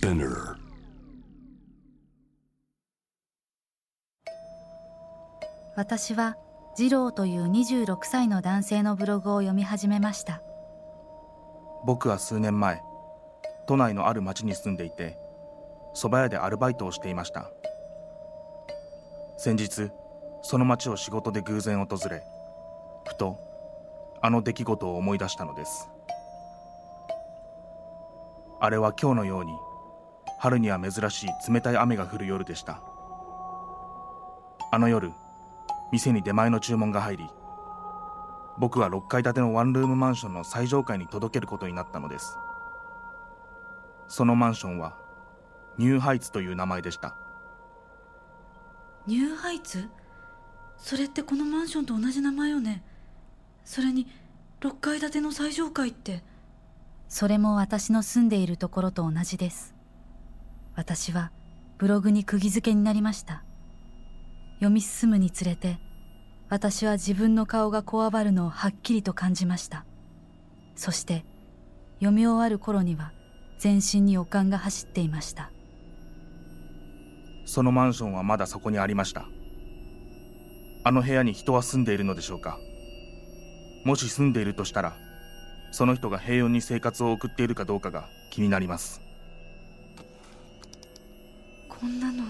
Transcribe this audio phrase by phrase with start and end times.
[0.00, 0.56] Spinner.
[5.76, 6.36] 私は
[6.78, 10.40] 二郎という26歳の男性のブログを読み始めました。
[11.84, 12.80] 僕は数年前
[13.66, 15.18] 都内のある町に住んでいて
[15.94, 17.50] 蕎麦屋でアルバイトをしていました。
[19.36, 19.90] 先日
[20.40, 22.22] その町を仕事で偶然訪れ
[23.06, 23.38] ふと
[24.22, 25.90] あの出来事を思い出したのです。
[28.62, 29.52] あれは今日のように
[30.42, 32.82] 春には珍しい冷たい雨が降る夜でした。
[34.72, 35.12] あの夜
[35.92, 37.26] 店に出前の注文が入り
[38.58, 42.38] 僕は6階建てのワンルームマンションの最上階に届けることになったのです。
[44.08, 44.96] そのマンションは
[45.76, 47.14] ニューハイツという名前でした。
[49.06, 49.90] ニューハイツ？
[50.78, 52.82] それってこのマンションと同じ名前よね？
[53.64, 54.06] それに
[54.60, 56.22] 6階建ての最上階って。
[57.08, 59.74] それも私の住んでいるところと同じです
[60.80, 61.30] 私は
[61.76, 63.44] ブログに釘付けになりました。
[64.60, 65.78] 読み進むにつれて
[66.48, 69.84] 私は自分の顔がこわばるのをはっきりと感じました。
[70.76, 71.26] そして
[71.98, 73.12] 読み終わる頃には
[73.58, 75.52] 全身に悪感が走っていました。
[77.44, 79.26] そのマンションはまだそこにありました。
[80.82, 82.56] あの部屋に人は住んでいるのでしょうか。
[83.84, 84.96] もし住んでいるとしたら
[85.72, 89.02] その人が平穏に生活を送っているかどうかが気になります。
[91.80, 92.24] こんなの。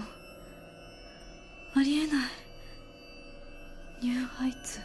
[1.75, 2.29] ありえない。
[4.01, 4.79] ニューハイツ。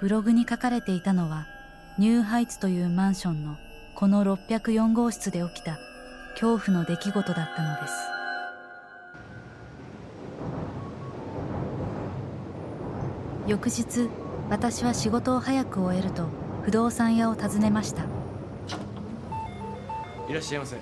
[0.00, 1.46] ブログに書かれていたのは
[1.98, 3.58] ニューハイツというマンションの
[3.94, 5.78] この604号室で起きた
[6.30, 7.94] 恐怖の出来事だったのです。
[13.46, 14.08] 翌日
[14.48, 16.26] 私は仕事を早く終えると
[16.62, 18.04] 不動産屋を訪ねました。
[20.26, 20.76] いらっしゃいませ。
[20.76, 20.80] あ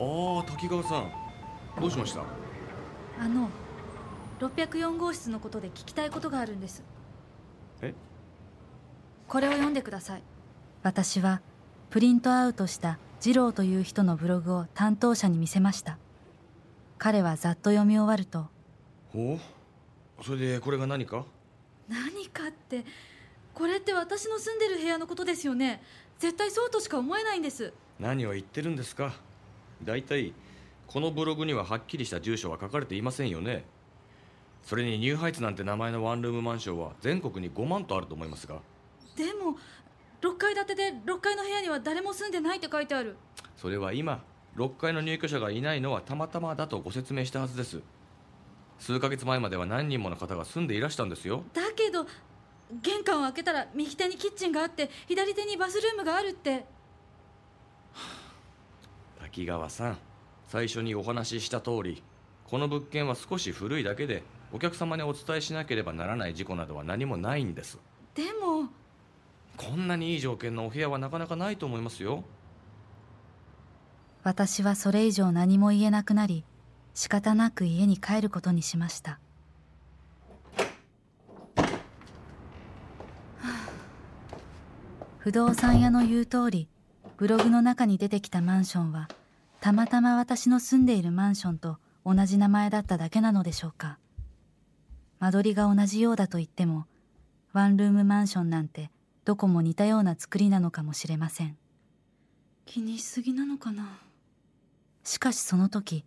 [0.00, 1.27] あ滝川さん
[1.80, 2.22] どうしました？
[3.20, 3.48] あの
[4.40, 6.82] 604号室のことで聞きたいことがあるんです。
[7.82, 7.94] え？
[9.26, 10.22] これを読んでください。
[10.82, 11.40] 私は
[11.90, 15.98] プリントアウトした二郎という人のブログを担当者に見せました。
[16.98, 18.46] 彼はざっと読み終わると
[19.12, 19.38] ほ
[20.20, 20.24] う？
[20.24, 21.24] それでこれが何か？
[21.88, 22.84] 何かって
[23.54, 25.82] これって私の住んでる部屋のことですよね。
[26.18, 27.72] 絶対そうとしか思えないんです。
[27.98, 29.12] 何を言ってるんですか？
[29.82, 30.32] 大体
[30.88, 33.64] このブログにははっきりした住所は書かれていませんよね。
[34.62, 38.56] それにニューハイツなんて名前のワンルームマンションは全国に5万とあると思いますが。
[39.14, 39.56] でも
[40.22, 43.16] 6階建てで6階の部屋には誰も住んでないって書いてある。
[43.56, 44.24] それは今
[44.56, 47.82] 6階の入居者がいないのはたまたまだとご説明したはずです。
[48.78, 51.44] 数ヶ月前までは何人もの方が住んでいらしたんですよ。
[51.52, 52.06] だけど
[52.82, 56.64] 玄関を開けたら右手にキッチンがあって左手にバスルームがあるって。
[59.20, 59.98] 滝川さん
[60.48, 62.02] 最初にお話しした通り
[62.48, 64.22] この物件は少し古いだけで
[64.52, 67.78] お客様にお伝えしなければならない事故などは何もないんです。
[68.14, 68.70] でも
[69.58, 72.24] こんなにいい条件のお部屋はなかなかないと思いますよ。
[74.22, 76.44] 私はそれ以上何も言えなくなり
[76.94, 79.20] 仕方なく家に帰ることにしました。
[85.18, 86.68] 不動産屋の言う通り
[87.18, 89.08] ブログの中に出てきたマンションは
[89.60, 93.98] たまたま私の住んでいるマンションと同じ名前だっただけなのでしょうか。
[95.18, 96.86] 間取りが同じようだと言っても
[97.52, 98.90] ワンルームマンションなんて
[99.24, 101.56] どこも似たような作りなのかもしれません。
[102.66, 103.98] 気にしすぎなのかな。
[105.02, 106.04] しかしその時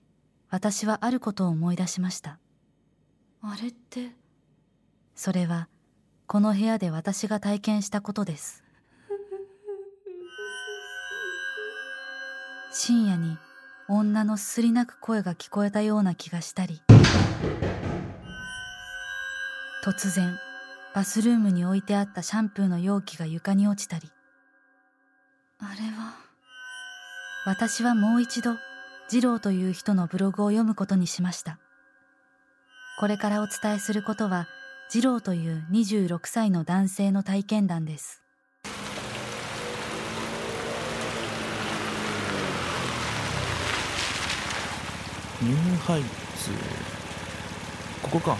[0.50, 2.40] 私はあることを思い出しました。
[3.42, 4.12] あれって。
[5.16, 5.68] それは
[6.26, 8.64] この部屋で私が体験したことです
[12.72, 13.38] 深夜に
[13.88, 16.82] 女のすすり泣く声が聞こえたような気がしたり
[19.84, 20.38] 突然
[20.94, 24.12] バスルームに置いてあったシャンプーの容器が床に落ちたり。
[25.58, 26.16] あれは。
[27.46, 28.58] 私はもう一度
[29.09, 31.59] 二郎という人のブログを読むことにしました。
[33.00, 34.47] これからお伝えすることは
[34.94, 38.21] 二郎という26歳の男性の体験談です
[45.43, 46.03] ニューハイ
[46.38, 46.52] ツ
[48.03, 48.38] ここか。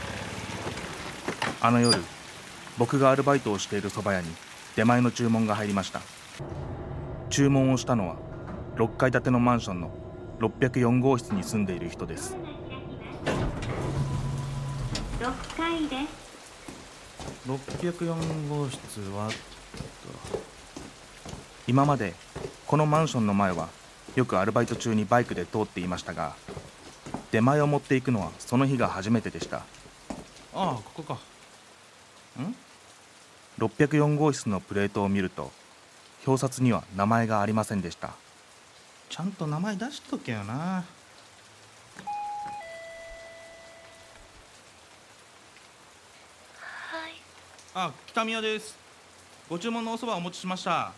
[1.60, 1.98] あの夜
[2.78, 4.28] 僕がアルバイトをしている蕎麦屋に
[4.76, 6.02] 出前の注文が入りました。
[7.32, 8.18] 注文をしたのは
[8.76, 9.92] 6階建てのマンションの
[10.42, 12.38] 604号室に住んでいる人です。
[15.20, 17.50] 6階です。
[17.50, 19.32] 604号室は
[21.66, 22.14] 今まで
[22.68, 23.70] このマンションの前は
[24.16, 26.36] よくアルバイト中にバイクで通っていましたが
[27.32, 29.58] 出前を持っていくのはその日が初めてでした。
[29.58, 29.64] あ
[30.54, 31.14] あここか。
[31.14, 32.56] ん
[33.60, 35.52] ？604号室のプレートを見ると
[36.26, 38.12] 表札には名前がありませんでした。
[39.10, 40.54] ちゃんと名前出しとけよな。
[40.54, 40.84] は
[47.08, 47.14] い。
[47.74, 48.78] あ北宮です。
[49.50, 50.94] ご注文のおそばお持ちしました。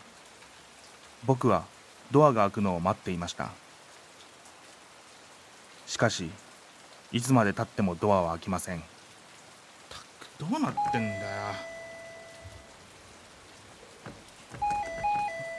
[1.26, 1.64] 僕は
[2.10, 3.50] ドアが開くのを待っていました
[5.86, 6.30] しかし
[7.12, 8.82] いつまでたってもドアは開きません。
[10.38, 11.24] どうなってんだよ。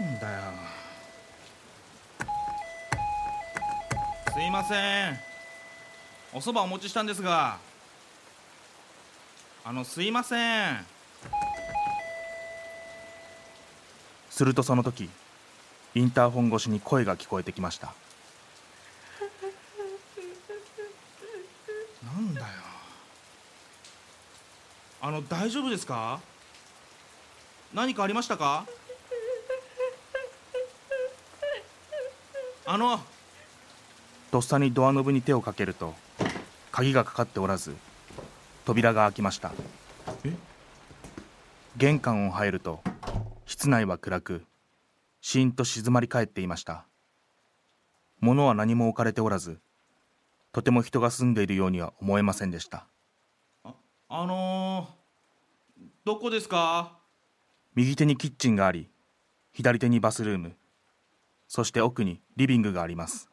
[0.01, 0.37] なんだよ。
[4.33, 5.19] すいません。
[6.33, 7.57] おそばお持ちしたんですが。
[9.63, 10.95] あのすいません。
[14.35, 15.09] するとその時
[15.93, 17.93] インターホン越しに声が聞こえてきました
[22.03, 22.47] なんだよ
[25.07, 26.19] あの大丈夫ですか？
[27.75, 28.65] 何かありましたか？
[32.65, 32.99] あの
[34.31, 35.93] とっさにドアノブに手をかけると
[36.71, 37.75] 鍵がかかっておらず
[38.65, 39.51] 扉が開きました。
[40.23, 40.33] え？
[41.77, 42.81] 玄関を入ると
[43.45, 44.43] 室内は暗く
[45.21, 46.83] シーンと静まり返っていました。
[48.21, 49.59] 物は何も置かれておらず
[50.51, 52.87] とても人が住んでいるようには思えませんでした
[54.17, 56.97] あのー、どこですか？
[57.75, 58.87] 右手にキッチンがあり
[59.51, 60.55] 左手にバスルーム
[61.49, 63.29] そして奥にリビングがあります。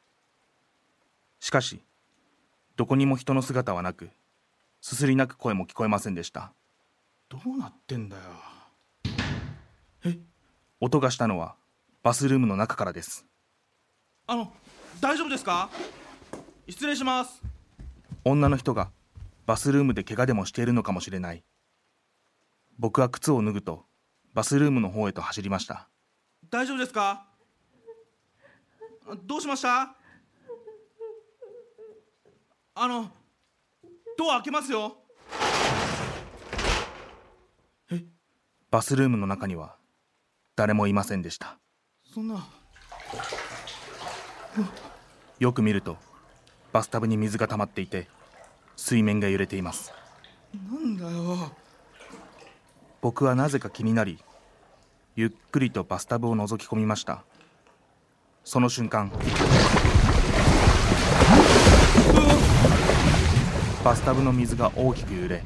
[1.38, 1.84] しかし
[2.75, 4.11] どこにも人の姿はなく
[4.81, 6.52] すすり泣く声も聞こえませんでした。
[7.29, 10.14] どうなってんだよ？
[10.81, 11.55] 音がしたのは
[12.02, 13.25] バスルームの中からです。
[14.26, 14.52] あの
[15.00, 15.70] 大丈夫ですか？
[16.69, 17.40] 失礼します。
[18.25, 18.90] 女の人が
[19.53, 21.45] バスルームで怪我でもしているのかもしれない。
[22.79, 23.85] 僕は靴を脱ぐと
[24.33, 25.91] バスルームの方へと走りました。
[26.49, 27.27] 大丈夫ですか？
[29.27, 29.95] どうしました？
[32.77, 33.11] あの
[34.17, 34.97] ドア開けますよ。
[38.71, 39.77] バスルームの中には
[40.57, 41.59] 誰もいませんでした。
[42.15, 42.43] そんな。
[45.39, 45.99] よく見ると
[46.73, 48.09] バスタブに水が溜まっていて
[48.82, 49.93] 水面が揺れています。
[50.52, 51.52] なんだよ。
[53.00, 54.19] 僕はなぜか気になり
[55.14, 57.23] ゆっくりとバスタブを覗き込みました。
[58.43, 59.12] その瞬間
[63.84, 65.44] バスタブの水が大きく揺れ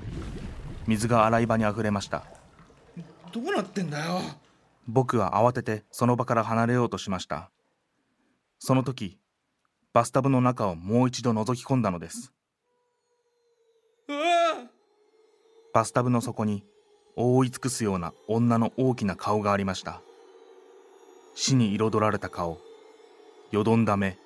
[0.86, 2.24] 水が洗い場にあふれました。
[3.32, 4.18] どうなってんだよ。
[4.88, 7.50] 僕は慌ててその場から離れようとしました。
[8.58, 9.18] その時
[9.92, 12.32] バスタブの中をもう一度覗き込んだのです
[15.72, 16.64] バスタブの底に
[17.16, 20.00] 覆い尽くすような女の大きな顔がありました。
[21.34, 22.58] 死に彩られた顔。
[23.50, 24.16] よどんだ目。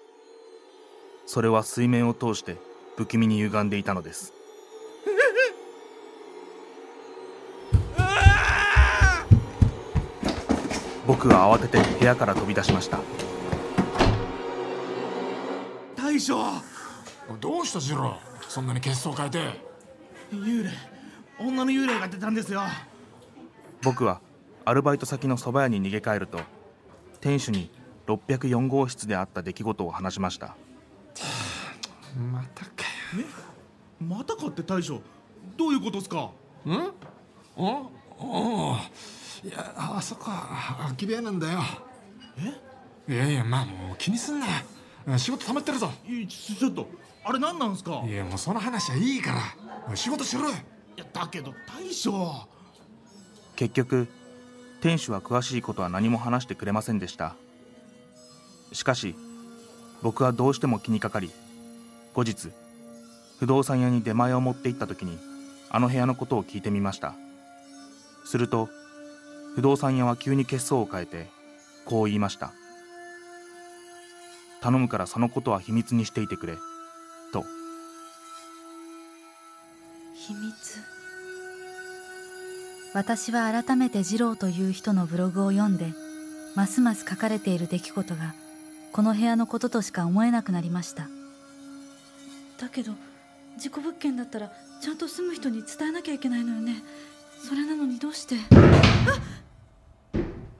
[1.26, 2.56] それは水面を通して
[2.96, 4.34] 不気味に歪んでいたのです。
[11.06, 13.00] 僕は慌てて部屋から飛び出しました。
[15.96, 16.36] 大将！
[17.40, 18.16] どうしたジロ
[18.48, 19.69] そんなに血相変えて。
[20.32, 20.70] 幽霊。
[21.38, 22.62] 女の幽霊が出たんですよ。
[23.82, 24.20] 僕は
[24.64, 26.38] アルバイト先の蕎麦屋に逃げ帰ると
[27.20, 27.70] 店主に
[28.06, 30.56] 604号室であった出来事を話しました。
[32.32, 32.70] またか
[34.00, 35.00] またかって大将
[35.56, 36.16] どういうことですか？
[36.16, 36.32] よ
[36.66, 36.92] ん？
[37.56, 38.76] おお
[39.44, 41.60] いやあそこは空き部屋なんだよ。
[43.08, 43.12] え？
[43.12, 44.52] いやいやまあもう気にすんなよ
[45.18, 45.90] 仕事溜まってるぞ。
[46.28, 46.88] ちょっと。
[47.24, 48.02] あれ何なんですか？
[48.06, 49.32] いやもうその話はいいか
[49.88, 49.96] ら。
[49.96, 50.50] 仕事しろよ。
[50.50, 50.52] い
[51.00, 52.46] やだけど大将
[53.56, 54.08] 結局
[54.80, 57.34] 店主は詳しいことは何も話してくれませんでした。
[58.72, 59.14] しかし
[60.02, 61.30] 僕はどうしても気にかかり
[62.14, 62.50] 後日
[63.38, 65.18] 不動産屋に出前を持って行った時に
[65.70, 67.14] あの部屋のことを聞いてみました。
[68.24, 68.68] すると
[69.56, 71.28] 不動産屋は急に血相を変えて
[71.84, 72.52] こう言いました
[74.60, 76.56] 頼むからそのことは秘密にしていてくれ。
[77.32, 77.44] と。
[80.14, 80.78] 秘密。
[82.92, 85.92] 私は改めて二郎という人のブログを読んで
[86.56, 88.34] ますます書かれている出来事が
[88.92, 91.08] この部屋のこととしか思えなくなりました。
[92.60, 92.92] だけど
[93.56, 94.50] 事故物件だったら
[94.82, 96.82] ちゃんと住む人に伝えなきゃいけないのよね。
[97.48, 98.34] それなのにどうして？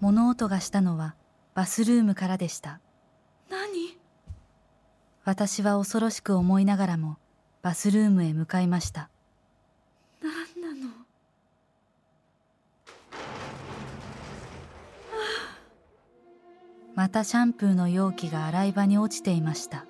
[0.00, 1.16] 物音がしたのは
[1.54, 2.70] バスルームからでした。
[2.70, 2.89] 何
[5.24, 7.16] 私は恐ろしく思いながらも
[7.62, 9.10] バスルームへ向かいました。
[10.22, 10.90] 何なの？
[16.94, 19.84] またシャンプーの容器が洗い場に落ちていました。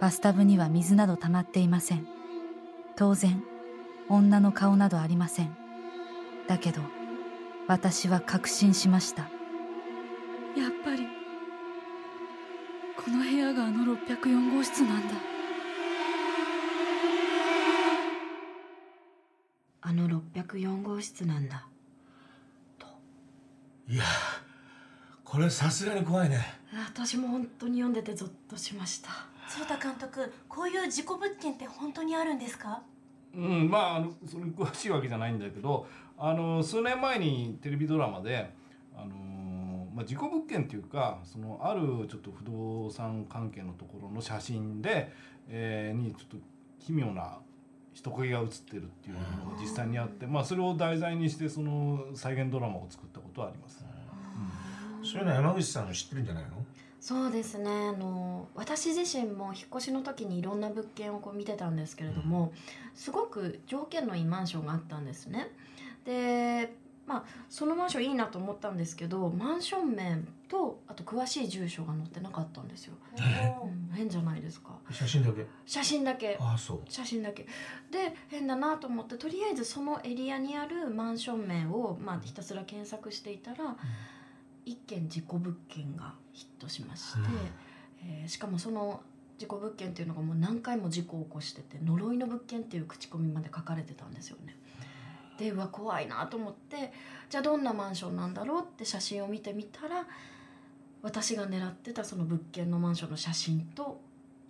[0.00, 2.06] バスタブには水など溜まっていません。
[2.96, 3.44] 当然
[4.08, 5.54] 女の顔などありません。
[6.48, 6.80] だけど
[7.66, 9.22] 私は確信しました。
[9.22, 11.06] やっぱり
[13.04, 15.14] この部屋があの604号室なんだ。
[19.82, 21.66] あの604号室なんだ。
[23.86, 24.04] いや
[25.24, 26.38] これさすがに怖いね。
[26.94, 29.10] 私も本当に読んでてゾッとしました。
[29.48, 32.82] 鶴田監督こういう事故物件って本当にあるんですか？
[33.34, 38.50] うんまああのそれに詳しいわけじゃないんだけどあの数年前にテレビドラマで
[38.96, 39.10] あの、
[39.94, 45.12] まあ、事故物件っていうかそのあるちょっと不動産関係のところの写真で、
[45.48, 46.36] えーにちょっと
[46.80, 47.38] 奇妙な
[47.92, 49.26] 人影が写ってるっていうのが
[49.60, 53.84] 実際にあって、まあ、それを題材にしてその再現ドラマを作ったことはあります。
[55.04, 56.50] そういうのは山口さん知ってるんじゃないの？
[56.98, 57.70] そうですね。
[57.70, 62.52] あの私自身も引っ越しの時にいろんな物件をこう見てたんですけれども、
[62.94, 65.48] すごく条件のいいマンションがあったんですね。
[66.06, 66.74] で
[67.14, 70.18] まあそのマンションいいなと思ったんですけどマンション名
[70.48, 74.70] とあと詳しい住所が載ってなかったんですよ、うん変じゃないですか。
[74.90, 75.46] 写真だけ？
[75.64, 76.36] 写真だけ。
[76.40, 76.80] ああそう。
[76.88, 77.44] 写真だけ。
[77.92, 83.76] で変だなと思ってとりあえずそのエリアにあるマンション名を、まあ、ひたすら検索していたら、
[84.64, 87.20] 一件事故物件がヒットしまして、
[88.04, 89.00] えーしかもその
[89.38, 94.56] 事故物件っていうのがもう何回も事故を起こしてて呪いの物件っていう口コミまで書かれてたんですよね。
[95.38, 96.92] でうわ怖いなと思って
[97.28, 100.06] じゃあどんなマンションなんだろうって写真を見てみたら
[101.02, 104.00] 私が狙ってたその物件のマンションの写真と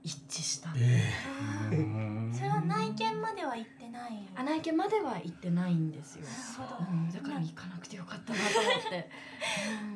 [0.05, 0.69] 一致した。
[0.71, 6.27] それは内見までは行ってないあ内見までは行ってないんですよ。
[6.27, 6.91] なるほど。
[6.91, 9.11] うん、だから行かなくてよかったなと思って。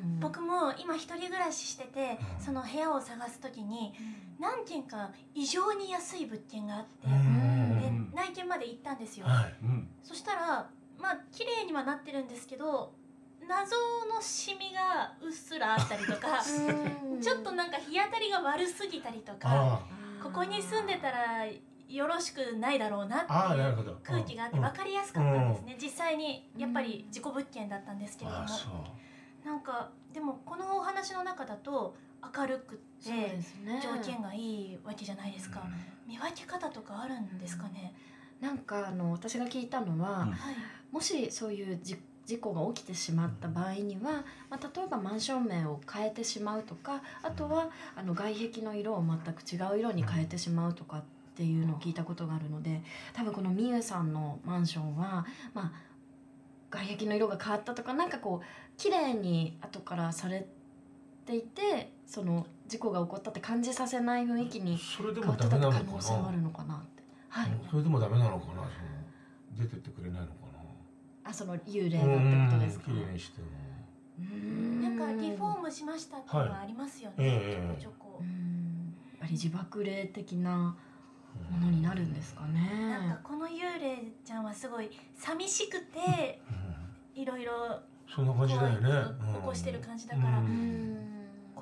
[0.02, 3.92] う ん僕も今一人暮らししててその部屋を探す時に
[4.40, 7.12] 何件か異常に安い物件があってで
[8.14, 9.54] 内見まで行ったんですよ、はい。
[10.02, 12.92] そしたらまあ綺麗にはなってるんですけど
[13.48, 13.76] 謎
[14.12, 16.42] のシミがうっすらあったりとか
[17.20, 19.80] ちょっとなんか日当たりが悪すぎたりとかあ
[20.22, 21.46] ここに住んでたら
[21.88, 24.62] よろしくないだろうなっていう空気があってうん。
[24.62, 25.76] 分かりやすかったんですね。
[25.80, 28.46] 実際にやっぱり事故物件だったんですけれども。
[29.44, 31.96] なんかでもこのお話の中だと
[32.36, 33.38] 明るくって
[33.80, 35.62] 条件がいいわけじゃないですか、
[36.06, 37.94] 見分け方とかあるんですかね、
[38.40, 40.28] なんかあの私が聞いたのは、はい
[40.90, 51.02] もしそういうじ事故が起きてしまった場合には、まあ、例えばマンション名を変えてしまうとかあとはあの外壁の色を全く違う色に変えてしまうとかっ
[51.36, 52.82] ていうのを聞いたことがあるので
[53.14, 55.72] 多分このみゆさんのマンションは、まあ、
[56.68, 60.46] 外壁の色が変わったとかなんかこう綺麗に後からされ
[61.24, 66.97] ていてその事故が起こったって感じさせない雰囲気に変わってた可能性はあるのかなって。
[67.28, 68.54] はい、それでもダメなのかな？
[68.54, 68.66] その
[69.56, 70.32] 出てってくれないのか
[71.24, 72.14] あその幽霊だって
[72.50, 72.86] ことですか？
[72.88, 73.48] うん綺麗にしても。
[74.18, 77.80] なんかリフォームしましたっていうのはありますよね、はいええ。
[77.80, 80.76] ちょこちょこ、やっぱり自爆霊的な
[81.50, 82.88] ものになるんですかね。
[82.90, 86.40] なんかこの幽霊ちゃんはすごい寂しくて
[87.14, 87.80] いろいろ
[88.12, 88.88] そんな感じだよね。
[89.34, 91.17] 起こしてる感じだから、うん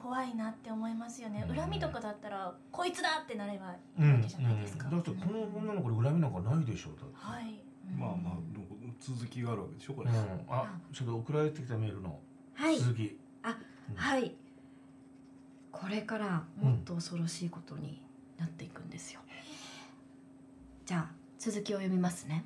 [0.06, 7.14] 怖いなって思いますよね、恨みとかだったらこいつだってなればいうんいわけじゃないですか、だってこの女の子に恨みなんかないでしょだって。
[7.16, 7.60] はい。
[7.98, 8.34] まあまあ
[9.00, 10.16] 続きがあるわけでしょこれ、うん。
[10.48, 12.20] あちょっと送られてきたメールの
[12.54, 12.78] はい。
[12.78, 13.18] 続き。
[13.42, 13.58] あ、
[13.96, 14.32] はい。
[15.72, 18.00] これからもっと恐ろしいことに
[18.38, 19.20] なっていくんですよ。
[20.84, 21.10] じゃあ
[21.40, 22.44] 続きを読みますね。